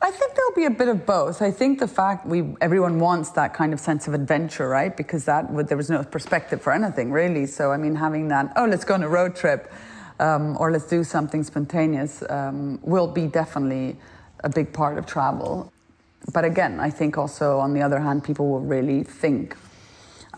I 0.00 0.10
think 0.10 0.34
there'll 0.34 0.54
be 0.54 0.64
a 0.64 0.70
bit 0.70 0.88
of 0.88 1.06
both. 1.06 1.42
I 1.42 1.52
think 1.52 1.78
the 1.78 1.86
fact 1.86 2.26
we 2.26 2.56
everyone 2.60 2.98
wants 2.98 3.30
that 3.30 3.54
kind 3.54 3.72
of 3.72 3.78
sense 3.78 4.08
of 4.08 4.14
adventure, 4.14 4.68
right? 4.68 4.96
Because 4.96 5.26
that 5.26 5.68
there 5.68 5.76
was 5.76 5.90
no 5.90 6.02
perspective 6.02 6.60
for 6.60 6.72
anything 6.72 7.12
really. 7.12 7.46
So 7.46 7.70
I 7.70 7.76
mean, 7.76 7.94
having 7.94 8.28
that, 8.28 8.52
oh, 8.56 8.66
let's 8.66 8.84
go 8.84 8.94
on 8.94 9.04
a 9.04 9.08
road 9.08 9.36
trip 9.36 9.72
um, 10.20 10.56
or 10.58 10.70
let's 10.70 10.86
do 10.86 11.04
something 11.04 11.42
spontaneous 11.42 12.22
um, 12.28 12.78
will 12.82 13.06
be 13.06 13.26
definitely 13.26 13.96
a 14.44 14.48
big 14.48 14.72
part 14.72 14.98
of 14.98 15.06
travel. 15.06 15.72
But 16.32 16.44
again, 16.44 16.80
I 16.80 16.90
think 16.90 17.18
also 17.18 17.58
on 17.58 17.74
the 17.74 17.82
other 17.82 17.98
hand, 17.98 18.24
people 18.24 18.48
will 18.48 18.60
really 18.60 19.02
think. 19.02 19.56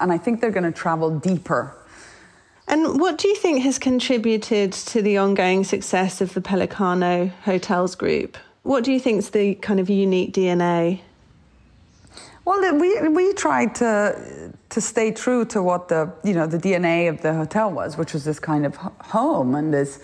And 0.00 0.12
I 0.12 0.19
think 0.19 0.40
they're 0.40 0.50
going 0.50 0.64
to 0.64 0.73
travel 0.73 1.19
deeper. 1.19 1.76
And 2.66 2.99
what 2.99 3.19
do 3.19 3.28
you 3.28 3.37
think 3.37 3.62
has 3.62 3.78
contributed 3.78 4.73
to 4.73 5.02
the 5.02 5.19
ongoing 5.19 5.64
success 5.64 6.21
of 6.21 6.33
the 6.33 6.40
Pellicano 6.40 7.31
Hotels 7.45 7.95
Group? 7.95 8.38
What 8.62 8.85
do 8.85 8.93
you 8.93 8.99
think 8.99 9.19
is 9.19 9.31
the 9.31 9.54
kind 9.57 9.78
of 9.78 9.90
unique 9.90 10.33
DNA? 10.33 11.00
Well, 12.47 12.79
we 12.79 13.09
we 13.09 13.33
tried 13.33 13.75
to 13.77 14.53
to 14.69 14.81
stay 14.81 15.13
true 15.13 15.47
to 15.47 15.63
what 15.63 15.89
the 15.89 16.13
you 16.23 16.35
know 16.35 16.47
the 16.47 16.59
DNA 16.59 17.09
of 17.09 17.23
the 17.23 17.33
hotel 17.33 17.71
was, 17.71 17.97
which 17.97 18.13
was 18.13 18.25
this 18.25 18.39
kind 18.39 18.67
of 18.67 18.77
home 18.77 19.55
and 19.55 19.73
this. 19.73 19.99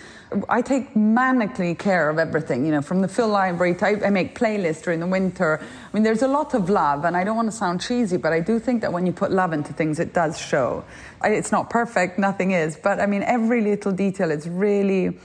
I 0.48 0.62
take 0.62 0.94
manically 0.94 1.78
care 1.78 2.08
of 2.08 2.18
everything, 2.18 2.64
you 2.64 2.70
know, 2.70 2.80
from 2.80 3.02
the 3.02 3.08
fill 3.08 3.28
library. 3.28 3.74
To, 3.74 4.06
I 4.06 4.08
make 4.08 4.38
playlists 4.38 4.82
during 4.82 5.00
the 5.00 5.06
winter. 5.06 5.60
I 5.60 5.94
mean, 5.94 6.02
there's 6.02 6.22
a 6.22 6.28
lot 6.28 6.54
of 6.54 6.70
love, 6.70 7.04
and 7.04 7.14
I 7.14 7.24
don't 7.24 7.36
want 7.36 7.50
to 7.50 7.56
sound 7.56 7.82
cheesy, 7.82 8.16
but 8.16 8.32
I 8.32 8.40
do 8.40 8.58
think 8.58 8.80
that 8.80 8.92
when 8.92 9.04
you 9.04 9.12
put 9.12 9.32
love 9.32 9.52
into 9.52 9.74
things, 9.74 10.00
it 10.00 10.14
does 10.14 10.38
show. 10.38 10.82
It's 11.22 11.52
not 11.52 11.68
perfect, 11.68 12.18
nothing 12.18 12.52
is, 12.52 12.74
but 12.74 13.00
I 13.00 13.06
mean, 13.06 13.22
every 13.22 13.60
little 13.60 13.92
detail 13.92 14.30
is 14.30 14.48
really 14.48 15.18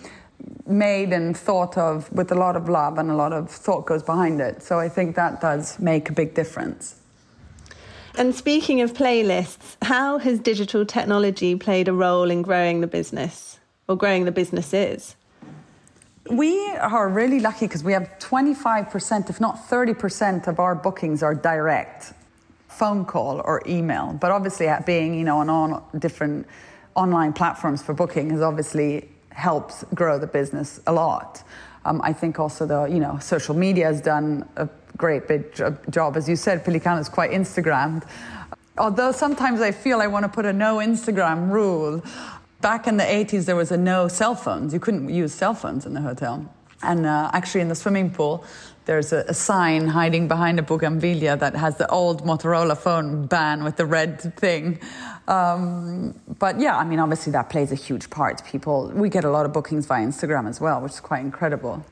made 0.67 1.13
and 1.13 1.37
thought 1.37 1.77
of 1.77 2.11
with 2.11 2.31
a 2.31 2.35
lot 2.35 2.57
of 2.57 2.67
love 2.67 2.97
and 2.97 3.09
a 3.09 3.15
lot 3.15 3.31
of 3.31 3.49
thought 3.49 3.85
goes 3.85 4.03
behind 4.03 4.41
it. 4.41 4.61
So 4.61 4.79
I 4.79 4.89
think 4.89 5.15
that 5.15 5.39
does 5.39 5.79
make 5.79 6.09
a 6.09 6.13
big 6.13 6.33
difference. 6.33 7.04
And 8.17 8.33
speaking 8.33 8.79
of 8.79 8.93
playlists, 8.93 9.75
how 9.81 10.19
has 10.19 10.39
digital 10.39 10.85
technology 10.85 11.55
played 11.55 11.89
a 11.89 11.93
role 11.93 12.31
in 12.31 12.43
growing 12.43 12.79
the 12.79 12.87
business 12.87 13.59
or 13.89 13.97
growing 13.97 14.23
the 14.23 14.31
businesses? 14.31 15.17
We 16.29 16.65
are 16.77 17.09
really 17.09 17.41
lucky 17.41 17.67
because 17.67 17.83
we 17.83 17.91
have 17.91 18.09
25%, 18.19 19.29
if 19.29 19.41
not 19.41 19.67
30% 19.67 20.47
of 20.47 20.59
our 20.59 20.75
bookings 20.75 21.21
are 21.23 21.35
direct 21.35 22.13
phone 22.69 23.03
call 23.03 23.41
or 23.43 23.61
email. 23.67 24.17
But 24.19 24.31
obviously, 24.31 24.69
being 24.85 25.13
you 25.13 25.25
know 25.25 25.39
on 25.39 25.49
all 25.49 25.89
different 25.99 26.47
online 26.95 27.33
platforms 27.33 27.81
for 27.81 27.93
booking 27.93 28.29
has 28.29 28.41
obviously 28.41 29.09
helped 29.29 29.83
grow 29.93 30.17
the 30.17 30.27
business 30.27 30.79
a 30.87 30.93
lot. 30.93 31.43
Um, 31.83 32.01
I 32.01 32.13
think 32.13 32.39
also 32.39 32.65
the 32.65 32.85
you 32.85 32.99
know 32.99 33.19
social 33.19 33.55
media 33.55 33.85
has 33.85 34.01
done 34.01 34.47
a 34.55 34.67
great 34.97 35.27
big 35.27 35.53
job, 35.89 36.17
as 36.17 36.27
you 36.27 36.35
said. 36.35 36.63
Pellicano 36.63 36.99
is 36.99 37.09
quite 37.09 37.31
Instagrammed. 37.31 38.03
Although 38.77 39.11
sometimes 39.11 39.61
I 39.61 39.71
feel 39.71 40.01
I 40.01 40.07
want 40.07 40.23
to 40.23 40.29
put 40.29 40.45
a 40.45 40.53
no 40.53 40.77
Instagram 40.77 41.49
rule. 41.49 42.03
Back 42.61 42.87
in 42.87 42.97
the 42.97 43.03
80s, 43.03 43.45
there 43.45 43.55
was 43.55 43.71
a 43.71 43.77
no 43.77 44.07
cell 44.07 44.35
phones. 44.35 44.73
You 44.73 44.79
couldn't 44.79 45.09
use 45.09 45.33
cell 45.33 45.53
phones 45.53 45.85
in 45.85 45.93
the 45.93 46.01
hotel. 46.01 46.51
And 46.81 47.05
uh, 47.05 47.29
actually, 47.33 47.61
in 47.61 47.69
the 47.69 47.75
swimming 47.75 48.11
pool, 48.11 48.43
there's 48.85 49.13
a, 49.13 49.19
a, 49.27 49.33
sign 49.33 49.87
hiding 49.87 50.27
behind 50.27 50.59
a 50.59 50.61
bougainvillea 50.61 51.37
that 51.37 51.55
has 51.55 51.77
the 51.77 51.89
old 51.89 52.23
Motorola 52.23 52.77
phone 52.77 53.25
ban 53.25 53.63
with 53.63 53.77
the 53.77 53.85
red 53.85 54.37
thing. 54.37 54.79
Um, 55.27 56.19
but 56.37 56.59
yeah, 56.59 56.77
I 56.77 56.85
mean, 56.85 56.99
obviously 56.99 57.31
that 57.31 57.49
plays 57.49 57.71
a 57.71 57.75
huge 57.75 58.09
part. 58.09 58.45
People, 58.45 58.91
we 58.93 59.09
get 59.09 59.23
a 59.23 59.31
lot 59.31 59.45
of 59.45 59.53
bookings 59.53 59.85
via 59.87 60.05
Instagram 60.05 60.47
as 60.47 60.61
well, 60.61 60.81
which 60.81 60.93
is 60.93 60.99
quite 60.99 61.21
incredible. 61.21 61.83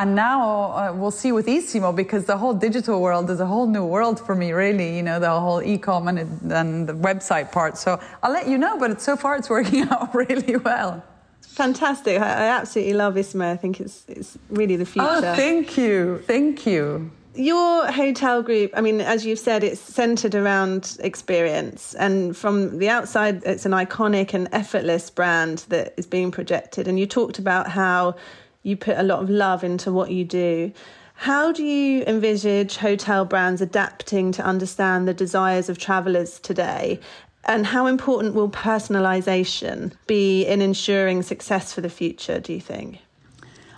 And 0.00 0.14
now 0.14 0.72
uh, 0.72 0.92
we'll 0.94 1.10
see 1.10 1.30
with 1.30 1.46
Issimo 1.46 1.94
because 1.94 2.24
the 2.24 2.38
whole 2.38 2.54
digital 2.54 3.02
world 3.02 3.28
is 3.28 3.38
a 3.38 3.44
whole 3.44 3.66
new 3.66 3.84
world 3.84 4.18
for 4.18 4.34
me, 4.34 4.52
really. 4.52 4.96
You 4.96 5.02
know, 5.02 5.20
the 5.20 5.28
whole 5.28 5.62
e-com 5.62 6.08
and, 6.08 6.50
and 6.50 6.88
the 6.88 6.94
website 6.94 7.52
part. 7.52 7.76
So 7.76 8.00
I'll 8.22 8.32
let 8.32 8.48
you 8.48 8.56
know, 8.56 8.78
but 8.78 8.98
so 9.02 9.14
far 9.14 9.36
it's 9.36 9.50
working 9.50 9.82
out 9.90 10.14
really 10.14 10.56
well. 10.56 11.04
Fantastic. 11.42 12.18
I, 12.18 12.24
I 12.24 12.46
absolutely 12.58 12.94
love 12.94 13.16
Issimo. 13.16 13.44
I 13.44 13.58
think 13.58 13.78
it's, 13.78 14.06
it's 14.08 14.38
really 14.48 14.76
the 14.76 14.86
future. 14.86 15.06
Oh, 15.06 15.20
thank 15.20 15.76
you. 15.76 16.22
Thank 16.26 16.64
you. 16.64 17.10
Your 17.34 17.86
hotel 17.92 18.42
group, 18.42 18.70
I 18.74 18.80
mean, 18.80 19.02
as 19.02 19.26
you've 19.26 19.38
said, 19.38 19.62
it's 19.62 19.82
centered 19.82 20.34
around 20.34 20.96
experience. 21.00 21.94
And 21.96 22.34
from 22.34 22.78
the 22.78 22.88
outside, 22.88 23.42
it's 23.44 23.66
an 23.66 23.72
iconic 23.72 24.32
and 24.32 24.48
effortless 24.52 25.10
brand 25.10 25.66
that 25.68 25.92
is 25.98 26.06
being 26.06 26.30
projected. 26.30 26.88
And 26.88 26.98
you 26.98 27.04
talked 27.06 27.38
about 27.38 27.68
how 27.68 28.16
you 28.62 28.76
put 28.76 28.98
a 28.98 29.02
lot 29.02 29.22
of 29.22 29.30
love 29.30 29.64
into 29.64 29.92
what 29.92 30.10
you 30.10 30.24
do. 30.24 30.72
How 31.14 31.52
do 31.52 31.62
you 31.62 32.02
envisage 32.06 32.76
hotel 32.76 33.24
brands 33.24 33.60
adapting 33.60 34.32
to 34.32 34.42
understand 34.42 35.06
the 35.06 35.14
desires 35.14 35.68
of 35.68 35.78
travellers 35.78 36.38
today? 36.38 37.00
And 37.44 37.66
how 37.66 37.86
important 37.86 38.34
will 38.34 38.50
personalisation 38.50 39.92
be 40.06 40.44
in 40.44 40.60
ensuring 40.60 41.22
success 41.22 41.72
for 41.72 41.80
the 41.80 41.90
future, 41.90 42.38
do 42.40 42.52
you 42.52 42.60
think? 42.60 43.00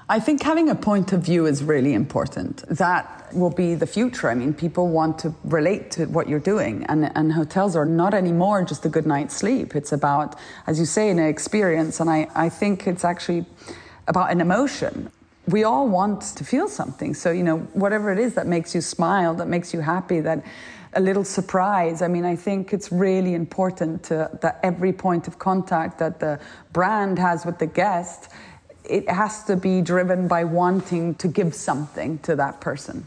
I 0.09 0.21
think 0.21 0.43
having 0.43 0.69
a 0.69 0.75
point 0.75 1.13
of 1.13 1.23
view 1.23 1.47
is 1.47 1.63
really 1.63 1.95
important. 1.95 2.65
That 2.69 3.33
will 3.33 3.51
be 3.51 3.75
the 3.75 3.87
future. 3.87 4.29
I 4.29 4.35
mean, 4.35 4.53
people 4.53 4.89
want 4.89 5.19
to 5.21 5.35
relate 5.45 5.91
to 5.93 6.07
what 6.07 6.29
you're 6.29 6.41
doing, 6.41 6.85
and, 6.89 7.11
and 7.17 7.33
hotels 7.33 7.77
are 7.77 7.87
not 7.87 8.13
anymore 8.13 8.63
just 8.63 8.85
a 8.85 8.89
good 8.89 9.07
night's 9.07 9.35
sleep. 9.35 9.75
It's 9.75 9.93
about, 9.93 10.37
as 10.67 10.79
you 10.79 10.85
say, 10.85 11.09
an 11.09 11.19
experience, 11.19 11.99
and 11.99 12.11
I, 12.11 12.29
I 12.35 12.49
think 12.51 12.87
it's 12.87 13.05
actually 13.05 13.47
about 14.13 14.31
an 14.31 14.41
emotion. 14.43 15.11
We 15.49 15.65
all 15.65 15.89
want 15.89 16.21
to 16.37 16.45
feel 16.45 16.69
something. 16.69 17.15
So, 17.15 17.31
you 17.31 17.43
know, 17.43 17.59
whatever 17.73 18.13
it 18.13 18.19
is 18.19 18.35
that 18.35 18.47
makes 18.47 18.75
you 18.75 18.83
smile, 18.83 19.35
that 19.37 19.49
makes 19.49 19.73
you 19.73 19.81
happy, 19.81 20.21
that 20.21 20.45
a 20.93 21.01
little 21.01 21.25
surprise. 21.25 22.03
I 22.03 22.09
mean, 22.09 22.27
I 22.27 22.37
think 22.37 22.75
it's 22.75 22.93
really 22.93 23.33
important 23.33 24.03
to, 24.05 24.31
that 24.43 24.61
every 24.63 24.93
point 24.93 25.29
of 25.29 25.39
contact 25.39 25.99
that 25.99 26.21
the 26.21 26.39
brand 26.75 27.19
has 27.19 27.47
with 27.47 27.59
the 27.59 27.67
guest, 27.67 28.29
it 28.85 29.09
has 29.09 29.45
to 29.45 29.57
be 29.57 29.81
driven 29.81 30.29
by 30.29 30.45
wanting 30.45 31.15
to 31.15 31.29
give 31.29 31.55
something 31.55 32.19
to 32.19 32.37
that 32.37 32.61
person. 32.61 33.07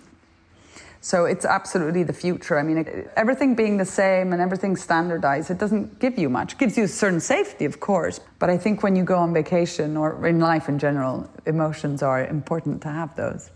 So 1.06 1.26
it's 1.26 1.46
absolutely 1.46 2.02
the 2.02 2.14
future. 2.14 2.58
I 2.58 2.64
mean, 2.64 3.08
everything 3.16 3.54
being 3.54 3.78
the 3.78 3.86
same 3.86 4.34
and 4.34 4.42
everything 4.42 4.76
standardized, 4.76 5.52
it 5.52 5.60
doesn't 5.60 6.00
give 6.00 6.18
you 6.18 6.30
much. 6.30 6.54
It 6.54 6.58
gives 6.58 6.78
you 6.78 6.86
a 6.86 6.88
certain 6.88 7.20
safety, 7.20 7.66
of 7.66 7.80
course. 7.80 8.20
But 8.40 8.50
I 8.50 8.58
think 8.58 8.82
when 8.82 8.96
you 8.96 9.04
go 9.04 9.20
on 9.20 9.32
vacation 9.32 9.98
or 9.98 10.26
in 10.26 10.40
life 10.40 10.68
in 10.68 10.80
general, 10.80 11.30
emotions 11.46 12.02
are 12.02 12.26
important 12.26 12.82
to 12.82 12.88
have 12.88 13.16
those. 13.16 13.52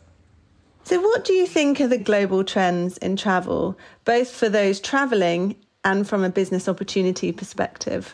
So, 0.84 1.02
what 1.02 1.26
do 1.26 1.34
you 1.34 1.48
think 1.48 1.82
are 1.82 1.88
the 1.88 1.98
global 1.98 2.44
trends 2.44 3.00
in 3.00 3.16
travel, 3.16 3.76
both 4.06 4.30
for 4.30 4.48
those 4.48 4.80
traveling 4.80 5.56
and 5.84 6.08
from 6.08 6.24
a 6.24 6.30
business 6.30 6.70
opportunity 6.70 7.32
perspective? 7.32 8.14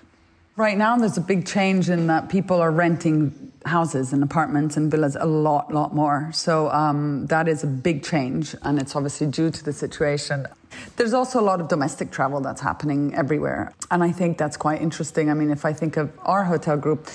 Right 0.57 0.77
now, 0.77 0.95
there's 0.95 1.17
a 1.17 1.21
big 1.21 1.45
change 1.45 1.89
in 1.89 2.07
that 2.07 2.29
people 2.29 2.61
are 2.61 2.71
renting 2.71 3.51
houses 3.65 4.13
and 4.13 4.23
apartments 4.23 4.77
and 4.77 4.89
villas 4.89 5.17
a 5.17 5.25
lot, 5.25 5.73
lot 5.73 5.93
more. 5.93 6.29
So 6.31 6.69
um, 6.69 7.25
that 7.25 7.49
is 7.49 7.65
a 7.65 7.67
big 7.67 8.05
change, 8.05 8.55
and 8.61 8.79
it's 8.79 8.95
obviously 8.95 9.27
due 9.27 9.51
to 9.51 9.63
the 9.65 9.73
situation. 9.73 10.47
There's 10.95 11.13
also 11.13 11.41
a 11.41 11.43
lot 11.43 11.59
of 11.59 11.67
domestic 11.67 12.09
travel 12.09 12.39
that's 12.39 12.61
happening 12.61 13.13
everywhere, 13.15 13.73
and 13.91 14.01
I 14.01 14.13
think 14.13 14.37
that's 14.37 14.55
quite 14.55 14.81
interesting. 14.81 15.29
I 15.29 15.33
mean, 15.33 15.51
if 15.51 15.65
I 15.65 15.73
think 15.73 15.97
of 15.97 16.17
our 16.21 16.45
hotel 16.45 16.77
group, 16.77 17.09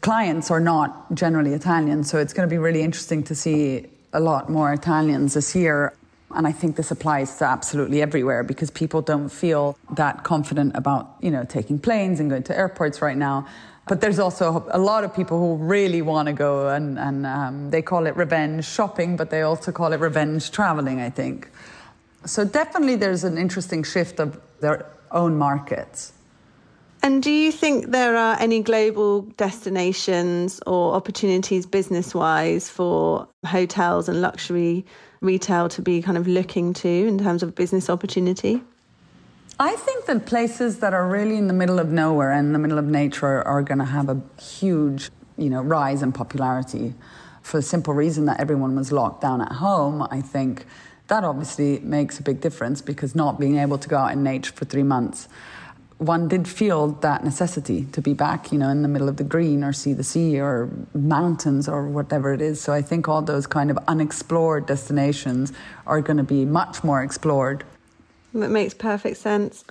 clients 0.00 0.50
are 0.50 0.60
not 0.60 1.12
generally 1.12 1.52
Italian, 1.52 2.02
so 2.02 2.18
it's 2.18 2.32
going 2.32 2.48
to 2.48 2.50
be 2.50 2.58
really 2.58 2.80
interesting 2.80 3.22
to 3.24 3.34
see 3.34 3.88
a 4.14 4.20
lot 4.20 4.48
more 4.48 4.72
Italians 4.72 5.34
this 5.34 5.54
year. 5.54 5.92
And 6.34 6.46
I 6.46 6.52
think 6.52 6.76
this 6.76 6.90
applies 6.90 7.36
to 7.38 7.44
absolutely 7.46 8.02
everywhere 8.02 8.42
because 8.42 8.70
people 8.70 9.00
don't 9.00 9.30
feel 9.30 9.78
that 9.94 10.24
confident 10.24 10.72
about, 10.74 11.16
you 11.20 11.30
know, 11.30 11.44
taking 11.44 11.78
planes 11.78 12.20
and 12.20 12.28
going 12.28 12.42
to 12.44 12.56
airports 12.56 13.00
right 13.00 13.16
now. 13.16 13.46
But 13.86 14.02
there's 14.02 14.18
also 14.18 14.66
a 14.70 14.78
lot 14.78 15.04
of 15.04 15.14
people 15.14 15.38
who 15.38 15.64
really 15.64 16.02
want 16.02 16.26
to 16.26 16.34
go 16.34 16.68
and, 16.68 16.98
and 16.98 17.24
um, 17.24 17.70
they 17.70 17.80
call 17.80 18.06
it 18.06 18.14
revenge 18.16 18.66
shopping, 18.66 19.16
but 19.16 19.30
they 19.30 19.40
also 19.40 19.72
call 19.72 19.94
it 19.94 20.00
revenge 20.00 20.50
traveling, 20.50 21.00
I 21.00 21.08
think. 21.08 21.48
So 22.26 22.44
definitely 22.44 22.96
there's 22.96 23.24
an 23.24 23.38
interesting 23.38 23.82
shift 23.82 24.20
of 24.20 24.38
their 24.60 24.84
own 25.10 25.38
markets. 25.38 26.12
And 27.02 27.22
do 27.22 27.30
you 27.30 27.52
think 27.52 27.90
there 27.92 28.16
are 28.16 28.36
any 28.40 28.60
global 28.60 29.22
destinations 29.36 30.60
or 30.66 30.94
opportunities 30.94 31.64
business 31.64 32.14
wise 32.14 32.68
for 32.68 33.28
hotels 33.46 34.08
and 34.08 34.20
luxury 34.20 34.84
retail 35.20 35.68
to 35.70 35.82
be 35.82 36.02
kind 36.02 36.18
of 36.18 36.26
looking 36.26 36.72
to 36.72 36.88
in 36.88 37.18
terms 37.18 37.42
of 37.42 37.54
business 37.54 37.88
opportunity? 37.88 38.62
I 39.60 39.74
think 39.74 40.06
that 40.06 40.26
places 40.26 40.78
that 40.78 40.94
are 40.94 41.08
really 41.08 41.36
in 41.36 41.48
the 41.48 41.52
middle 41.52 41.78
of 41.78 41.90
nowhere 41.90 42.32
and 42.32 42.54
the 42.54 42.58
middle 42.58 42.78
of 42.78 42.84
nature 42.84 43.42
are 43.46 43.62
going 43.62 43.78
to 43.78 43.84
have 43.84 44.08
a 44.08 44.20
huge, 44.40 45.10
you 45.36 45.50
know, 45.50 45.62
rise 45.62 46.02
in 46.02 46.12
popularity 46.12 46.94
for 47.42 47.58
the 47.58 47.62
simple 47.62 47.94
reason 47.94 48.26
that 48.26 48.40
everyone 48.40 48.76
was 48.76 48.92
locked 48.92 49.20
down 49.20 49.40
at 49.40 49.52
home. 49.52 50.06
I 50.10 50.20
think 50.20 50.64
that 51.08 51.24
obviously 51.24 51.80
makes 51.80 52.20
a 52.20 52.22
big 52.22 52.40
difference 52.40 52.82
because 52.82 53.14
not 53.14 53.40
being 53.40 53.56
able 53.56 53.78
to 53.78 53.88
go 53.88 53.96
out 53.96 54.12
in 54.12 54.22
nature 54.22 54.52
for 54.52 54.64
three 54.64 54.82
months 54.82 55.28
one 55.98 56.28
did 56.28 56.46
feel 56.46 56.88
that 56.88 57.24
necessity 57.24 57.84
to 57.92 58.00
be 58.00 58.14
back, 58.14 58.52
you 58.52 58.58
know, 58.58 58.68
in 58.68 58.82
the 58.82 58.88
middle 58.88 59.08
of 59.08 59.16
the 59.16 59.24
green 59.24 59.64
or 59.64 59.72
see 59.72 59.92
the 59.92 60.04
sea 60.04 60.40
or 60.40 60.70
mountains 60.94 61.68
or 61.68 61.88
whatever 61.88 62.32
it 62.32 62.40
is. 62.40 62.60
So 62.60 62.72
I 62.72 62.82
think 62.82 63.08
all 63.08 63.20
those 63.20 63.46
kind 63.46 63.70
of 63.70 63.78
unexplored 63.88 64.66
destinations 64.66 65.52
are 65.86 66.00
going 66.00 66.16
to 66.16 66.22
be 66.22 66.44
much 66.44 66.84
more 66.84 67.02
explored. 67.02 67.64
That 68.32 68.50
makes 68.50 68.74
perfect 68.74 69.16
sense. 69.16 69.64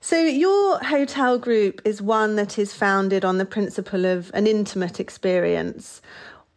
So, 0.00 0.20
your 0.20 0.80
hotel 0.80 1.38
group 1.38 1.80
is 1.86 2.02
one 2.02 2.36
that 2.36 2.58
is 2.58 2.74
founded 2.74 3.24
on 3.24 3.38
the 3.38 3.46
principle 3.46 4.04
of 4.04 4.30
an 4.34 4.46
intimate 4.46 5.00
experience. 5.00 6.02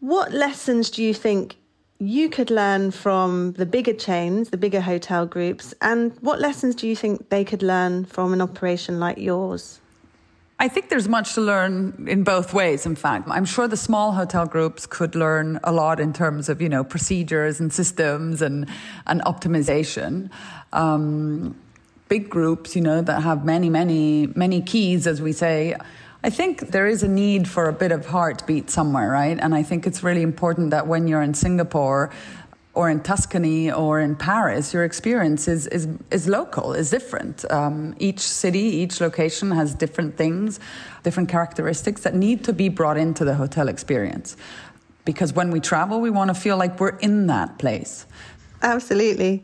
What 0.01 0.33
lessons 0.33 0.89
do 0.89 1.01
you 1.01 1.13
think 1.13 1.55
you 2.00 2.30
could 2.30 2.51
learn 2.51 2.92
from 2.92 3.54
the 3.54 3.66
bigger 3.66 3.94
chains, 3.94 4.50
the 4.50 4.58
bigger 4.58 4.82
hotel 4.82 5.25
groups, 5.25 5.74
and 5.82 6.16
what 6.22 6.39
lessons 6.39 6.75
do 6.75 6.88
you 6.88 6.96
think 6.96 7.30
they 7.30 7.44
could 7.44 7.63
learn 7.63 8.06
from 8.06 8.34
an 8.34 8.42
operation 8.42 9.00
like 9.00 9.18
yours? 9.18 9.80
I 10.60 10.68
think 10.68 10.89
there's 10.89 11.08
much 11.08 11.36
to 11.36 11.42
learn 11.42 12.06
in 12.08 12.24
both 12.24 12.54
ways, 12.54 12.86
in 12.86 12.96
fact. 12.96 13.27
I'm 13.30 13.46
sure 13.46 13.68
the 13.68 13.77
small 13.77 14.13
hotel 14.13 14.48
groups 14.48 14.88
could 14.88 15.13
learn 15.13 15.60
a 15.63 15.72
lot 15.72 16.00
in 16.00 16.13
terms 16.13 16.50
of, 16.50 16.62
you 16.62 16.70
know, 16.70 16.84
procedures 16.84 17.60
and 17.60 17.72
systems 17.72 18.42
and, 18.42 18.68
and 19.06 19.22
optimization. 19.22 20.32
Um, 20.74 21.56
big 22.10 22.27
groups, 22.30 22.75
you 22.75 22.82
know, 22.82 23.01
that 23.01 23.22
have 23.22 23.46
many, 23.46 23.70
many, 23.70 24.27
many 24.36 24.62
keys, 24.62 25.06
as 25.06 25.22
we 25.22 25.32
say, 25.32 25.75
I 26.27 26.29
think 26.29 26.72
there 26.72 26.88
is 26.88 27.03
a 27.03 27.07
need 27.07 27.48
for 27.48 27.69
a 27.69 27.72
bit 27.74 27.93
of 27.93 28.05
heartbeat 28.05 28.69
somewhere, 28.69 29.10
right? 29.10 29.39
And 29.39 29.55
I 29.55 29.63
think 29.63 29.88
it's 29.88 30.03
really 30.03 30.24
important 30.24 30.72
that 30.72 30.86
when 30.86 31.07
you're 31.07 31.22
in 31.22 31.34
Singapore 31.34 32.10
or 32.74 32.89
in 32.89 33.00
Tuscany 33.00 33.72
or 33.72 34.01
in 34.01 34.13
Paris, 34.17 34.74
your 34.74 34.84
experience 34.84 35.48
is, 35.48 35.67
is, 35.67 35.88
is 36.12 36.27
local, 36.27 36.74
is 36.74 36.89
different. 36.89 37.50
Um, 37.50 37.96
each 37.98 38.19
city, 38.19 38.60
each 38.60 39.00
location 39.00 39.51
has 39.51 39.74
different 39.74 40.17
things, 40.17 40.60
different 41.01 41.29
characteristics 41.29 42.01
that 42.01 42.13
need 42.13 42.43
to 42.43 42.51
be 42.51 42.67
brought 42.67 42.98
into 42.98 43.24
the 43.24 43.36
hotel 43.36 43.69
experience. 43.69 44.36
Because 45.05 45.31
when 45.31 45.50
we 45.50 45.62
travel, 45.62 46.01
we 46.01 46.10
want 46.10 46.27
to 46.27 46.34
feel 46.34 46.57
like 46.57 46.77
we're 46.77 46.98
in 46.98 47.27
that 47.27 47.57
place. 47.57 48.05
Absolutely. 48.61 49.43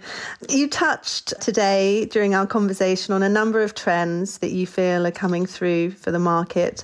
You 0.50 0.68
touched 0.68 1.34
today 1.40 2.06
during 2.06 2.34
our 2.34 2.48
conversation 2.48 3.14
on 3.14 3.22
a 3.22 3.30
number 3.30 3.62
of 3.62 3.76
trends 3.76 4.40
that 4.40 4.52
you 4.52 4.66
feel 4.66 5.06
are 5.06 5.12
coming 5.12 5.46
through 5.46 5.92
for 5.92 6.12
the 6.12 6.20
market. 6.20 6.84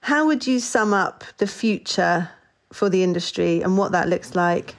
How 0.00 0.26
would 0.26 0.46
you 0.46 0.58
sum 0.58 0.94
up 0.94 1.24
the 1.38 1.46
future 1.46 2.30
for 2.72 2.88
the 2.88 3.02
industry 3.02 3.62
and 3.62 3.76
what 3.76 3.92
that 3.92 4.08
looks 4.08 4.34
like? 4.34 4.74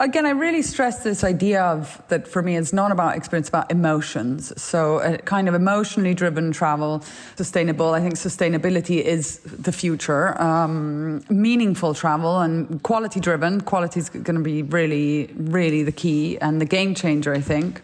Again, 0.00 0.24
I 0.24 0.30
really 0.30 0.62
stress 0.62 1.02
this 1.02 1.22
idea 1.22 1.62
of 1.62 2.02
that 2.08 2.26
for 2.26 2.40
me, 2.40 2.56
it's 2.56 2.72
not 2.72 2.90
about 2.90 3.18
experience, 3.18 3.50
about 3.50 3.70
emotions. 3.70 4.50
So, 4.56 5.00
a 5.00 5.18
kind 5.18 5.46
of 5.46 5.54
emotionally 5.54 6.14
driven 6.14 6.52
travel, 6.52 7.04
sustainable. 7.36 7.92
I 7.92 8.00
think 8.00 8.14
sustainability 8.14 9.02
is 9.02 9.40
the 9.40 9.72
future. 9.72 10.40
Um, 10.40 11.22
meaningful 11.28 11.92
travel 11.92 12.40
and 12.40 12.82
quality 12.82 13.20
driven. 13.20 13.60
Quality 13.60 14.00
is 14.00 14.08
going 14.08 14.36
to 14.36 14.40
be 14.40 14.62
really, 14.62 15.34
really 15.36 15.82
the 15.82 15.92
key 15.92 16.38
and 16.38 16.62
the 16.62 16.64
game 16.64 16.94
changer, 16.94 17.34
I 17.34 17.42
think. 17.42 17.82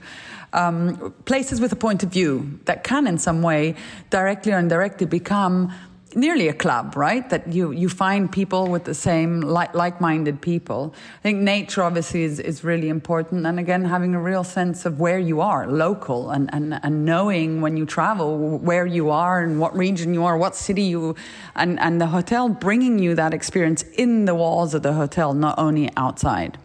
Um, 0.54 1.12
places 1.26 1.61
with 1.61 1.70
a 1.73 1.76
point 1.76 2.02
of 2.02 2.08
view 2.08 2.58
that 2.64 2.82
can, 2.82 3.06
in 3.06 3.18
some 3.18 3.42
way, 3.42 3.75
directly 4.08 4.52
or 4.52 4.58
indirectly, 4.58 5.04
become 5.04 5.70
nearly 6.16 6.49
a 6.49 6.54
club, 6.54 6.96
right? 6.96 7.28
That 7.28 7.52
you, 7.52 7.73
you 7.73 7.88
find 7.88 8.32
people 8.32 8.68
with 8.68 8.85
the 8.85 8.94
same 8.94 9.42
like, 9.42 9.75
like-minded 9.75 10.40
people. 10.40 10.94
I 11.18 11.23
think 11.23 11.40
nature 11.40 11.82
obviously 11.82 12.23
is, 12.23 12.40
is 12.40 12.64
really 12.64 12.88
important. 12.88 13.46
And 13.46 13.61
again, 13.61 13.85
having 13.85 14.14
a 14.14 14.20
real 14.20 14.42
sense 14.42 14.87
of 14.87 14.99
where 14.99 15.18
you 15.18 15.42
are, 15.42 15.68
local, 15.70 16.30
and, 16.30 16.52
and, 16.54 16.80
and 16.82 17.04
knowing 17.04 17.61
when 17.61 17.76
you 17.76 17.85
travel 17.85 18.58
where 18.58 18.87
you 18.87 19.11
are 19.11 19.42
and 19.42 19.61
what 19.61 19.76
region 19.76 20.14
you 20.14 20.25
are, 20.25 20.38
what 20.38 20.56
city 20.56 20.82
you, 20.82 21.14
and, 21.54 21.78
and 21.80 22.00
the 22.00 22.06
hotel 22.06 22.49
bringing 22.49 22.99
you 22.99 23.14
that 23.14 23.35
experience 23.35 23.82
in 23.99 24.25
the 24.25 24.35
walls 24.35 24.73
of 24.73 24.82
the 24.82 24.94
hotel, 24.94 25.35
not 25.35 25.58
only 25.58 25.90
outside. 25.96 26.56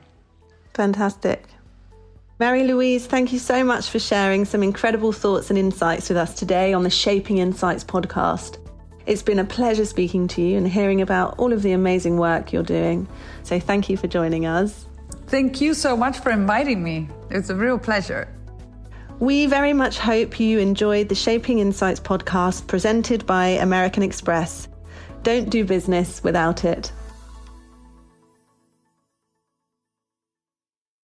Fantastic. 0.73 1.45
Marie 2.39 2.63
Louise, 2.63 3.05
thank 3.05 3.33
you 3.33 3.37
so 3.37 3.63
much 3.63 3.89
for 3.89 3.99
sharing 3.99 4.45
some 4.45 4.63
incredible 4.63 5.11
thoughts 5.11 5.49
and 5.49 5.59
insights 5.59 6.09
with 6.09 6.17
us 6.17 6.33
today 6.33 6.73
on 6.73 6.83
the 6.83 6.89
Shaping 6.89 7.37
Insights 7.37 7.83
podcast. 7.83 8.57
It's 9.05 9.23
been 9.23 9.39
a 9.39 9.45
pleasure 9.45 9.85
speaking 9.85 10.27
to 10.29 10.41
you 10.41 10.57
and 10.57 10.67
hearing 10.67 11.01
about 11.01 11.39
all 11.39 11.53
of 11.53 11.61
the 11.61 11.71
amazing 11.71 12.17
work 12.17 12.53
you're 12.53 12.63
doing. 12.63 13.07
So 13.43 13.59
thank 13.59 13.89
you 13.89 13.97
for 13.97 14.07
joining 14.07 14.45
us. 14.45 14.85
Thank 15.27 15.61
you 15.61 15.73
so 15.73 15.95
much 15.97 16.19
for 16.19 16.31
inviting 16.31 16.83
me. 16.83 17.09
It's 17.29 17.49
a 17.49 17.55
real 17.55 17.79
pleasure. 17.79 18.27
We 19.19 19.45
very 19.45 19.73
much 19.73 19.99
hope 19.99 20.39
you 20.39 20.59
enjoyed 20.59 21.09
the 21.09 21.15
Shaping 21.15 21.59
Insights 21.59 21.99
podcast 21.99 22.67
presented 22.67 23.25
by 23.25 23.47
American 23.49 24.03
Express. 24.03 24.67
Don't 25.23 25.49
do 25.49 25.63
business 25.63 26.23
without 26.23 26.65
it. 26.65 26.91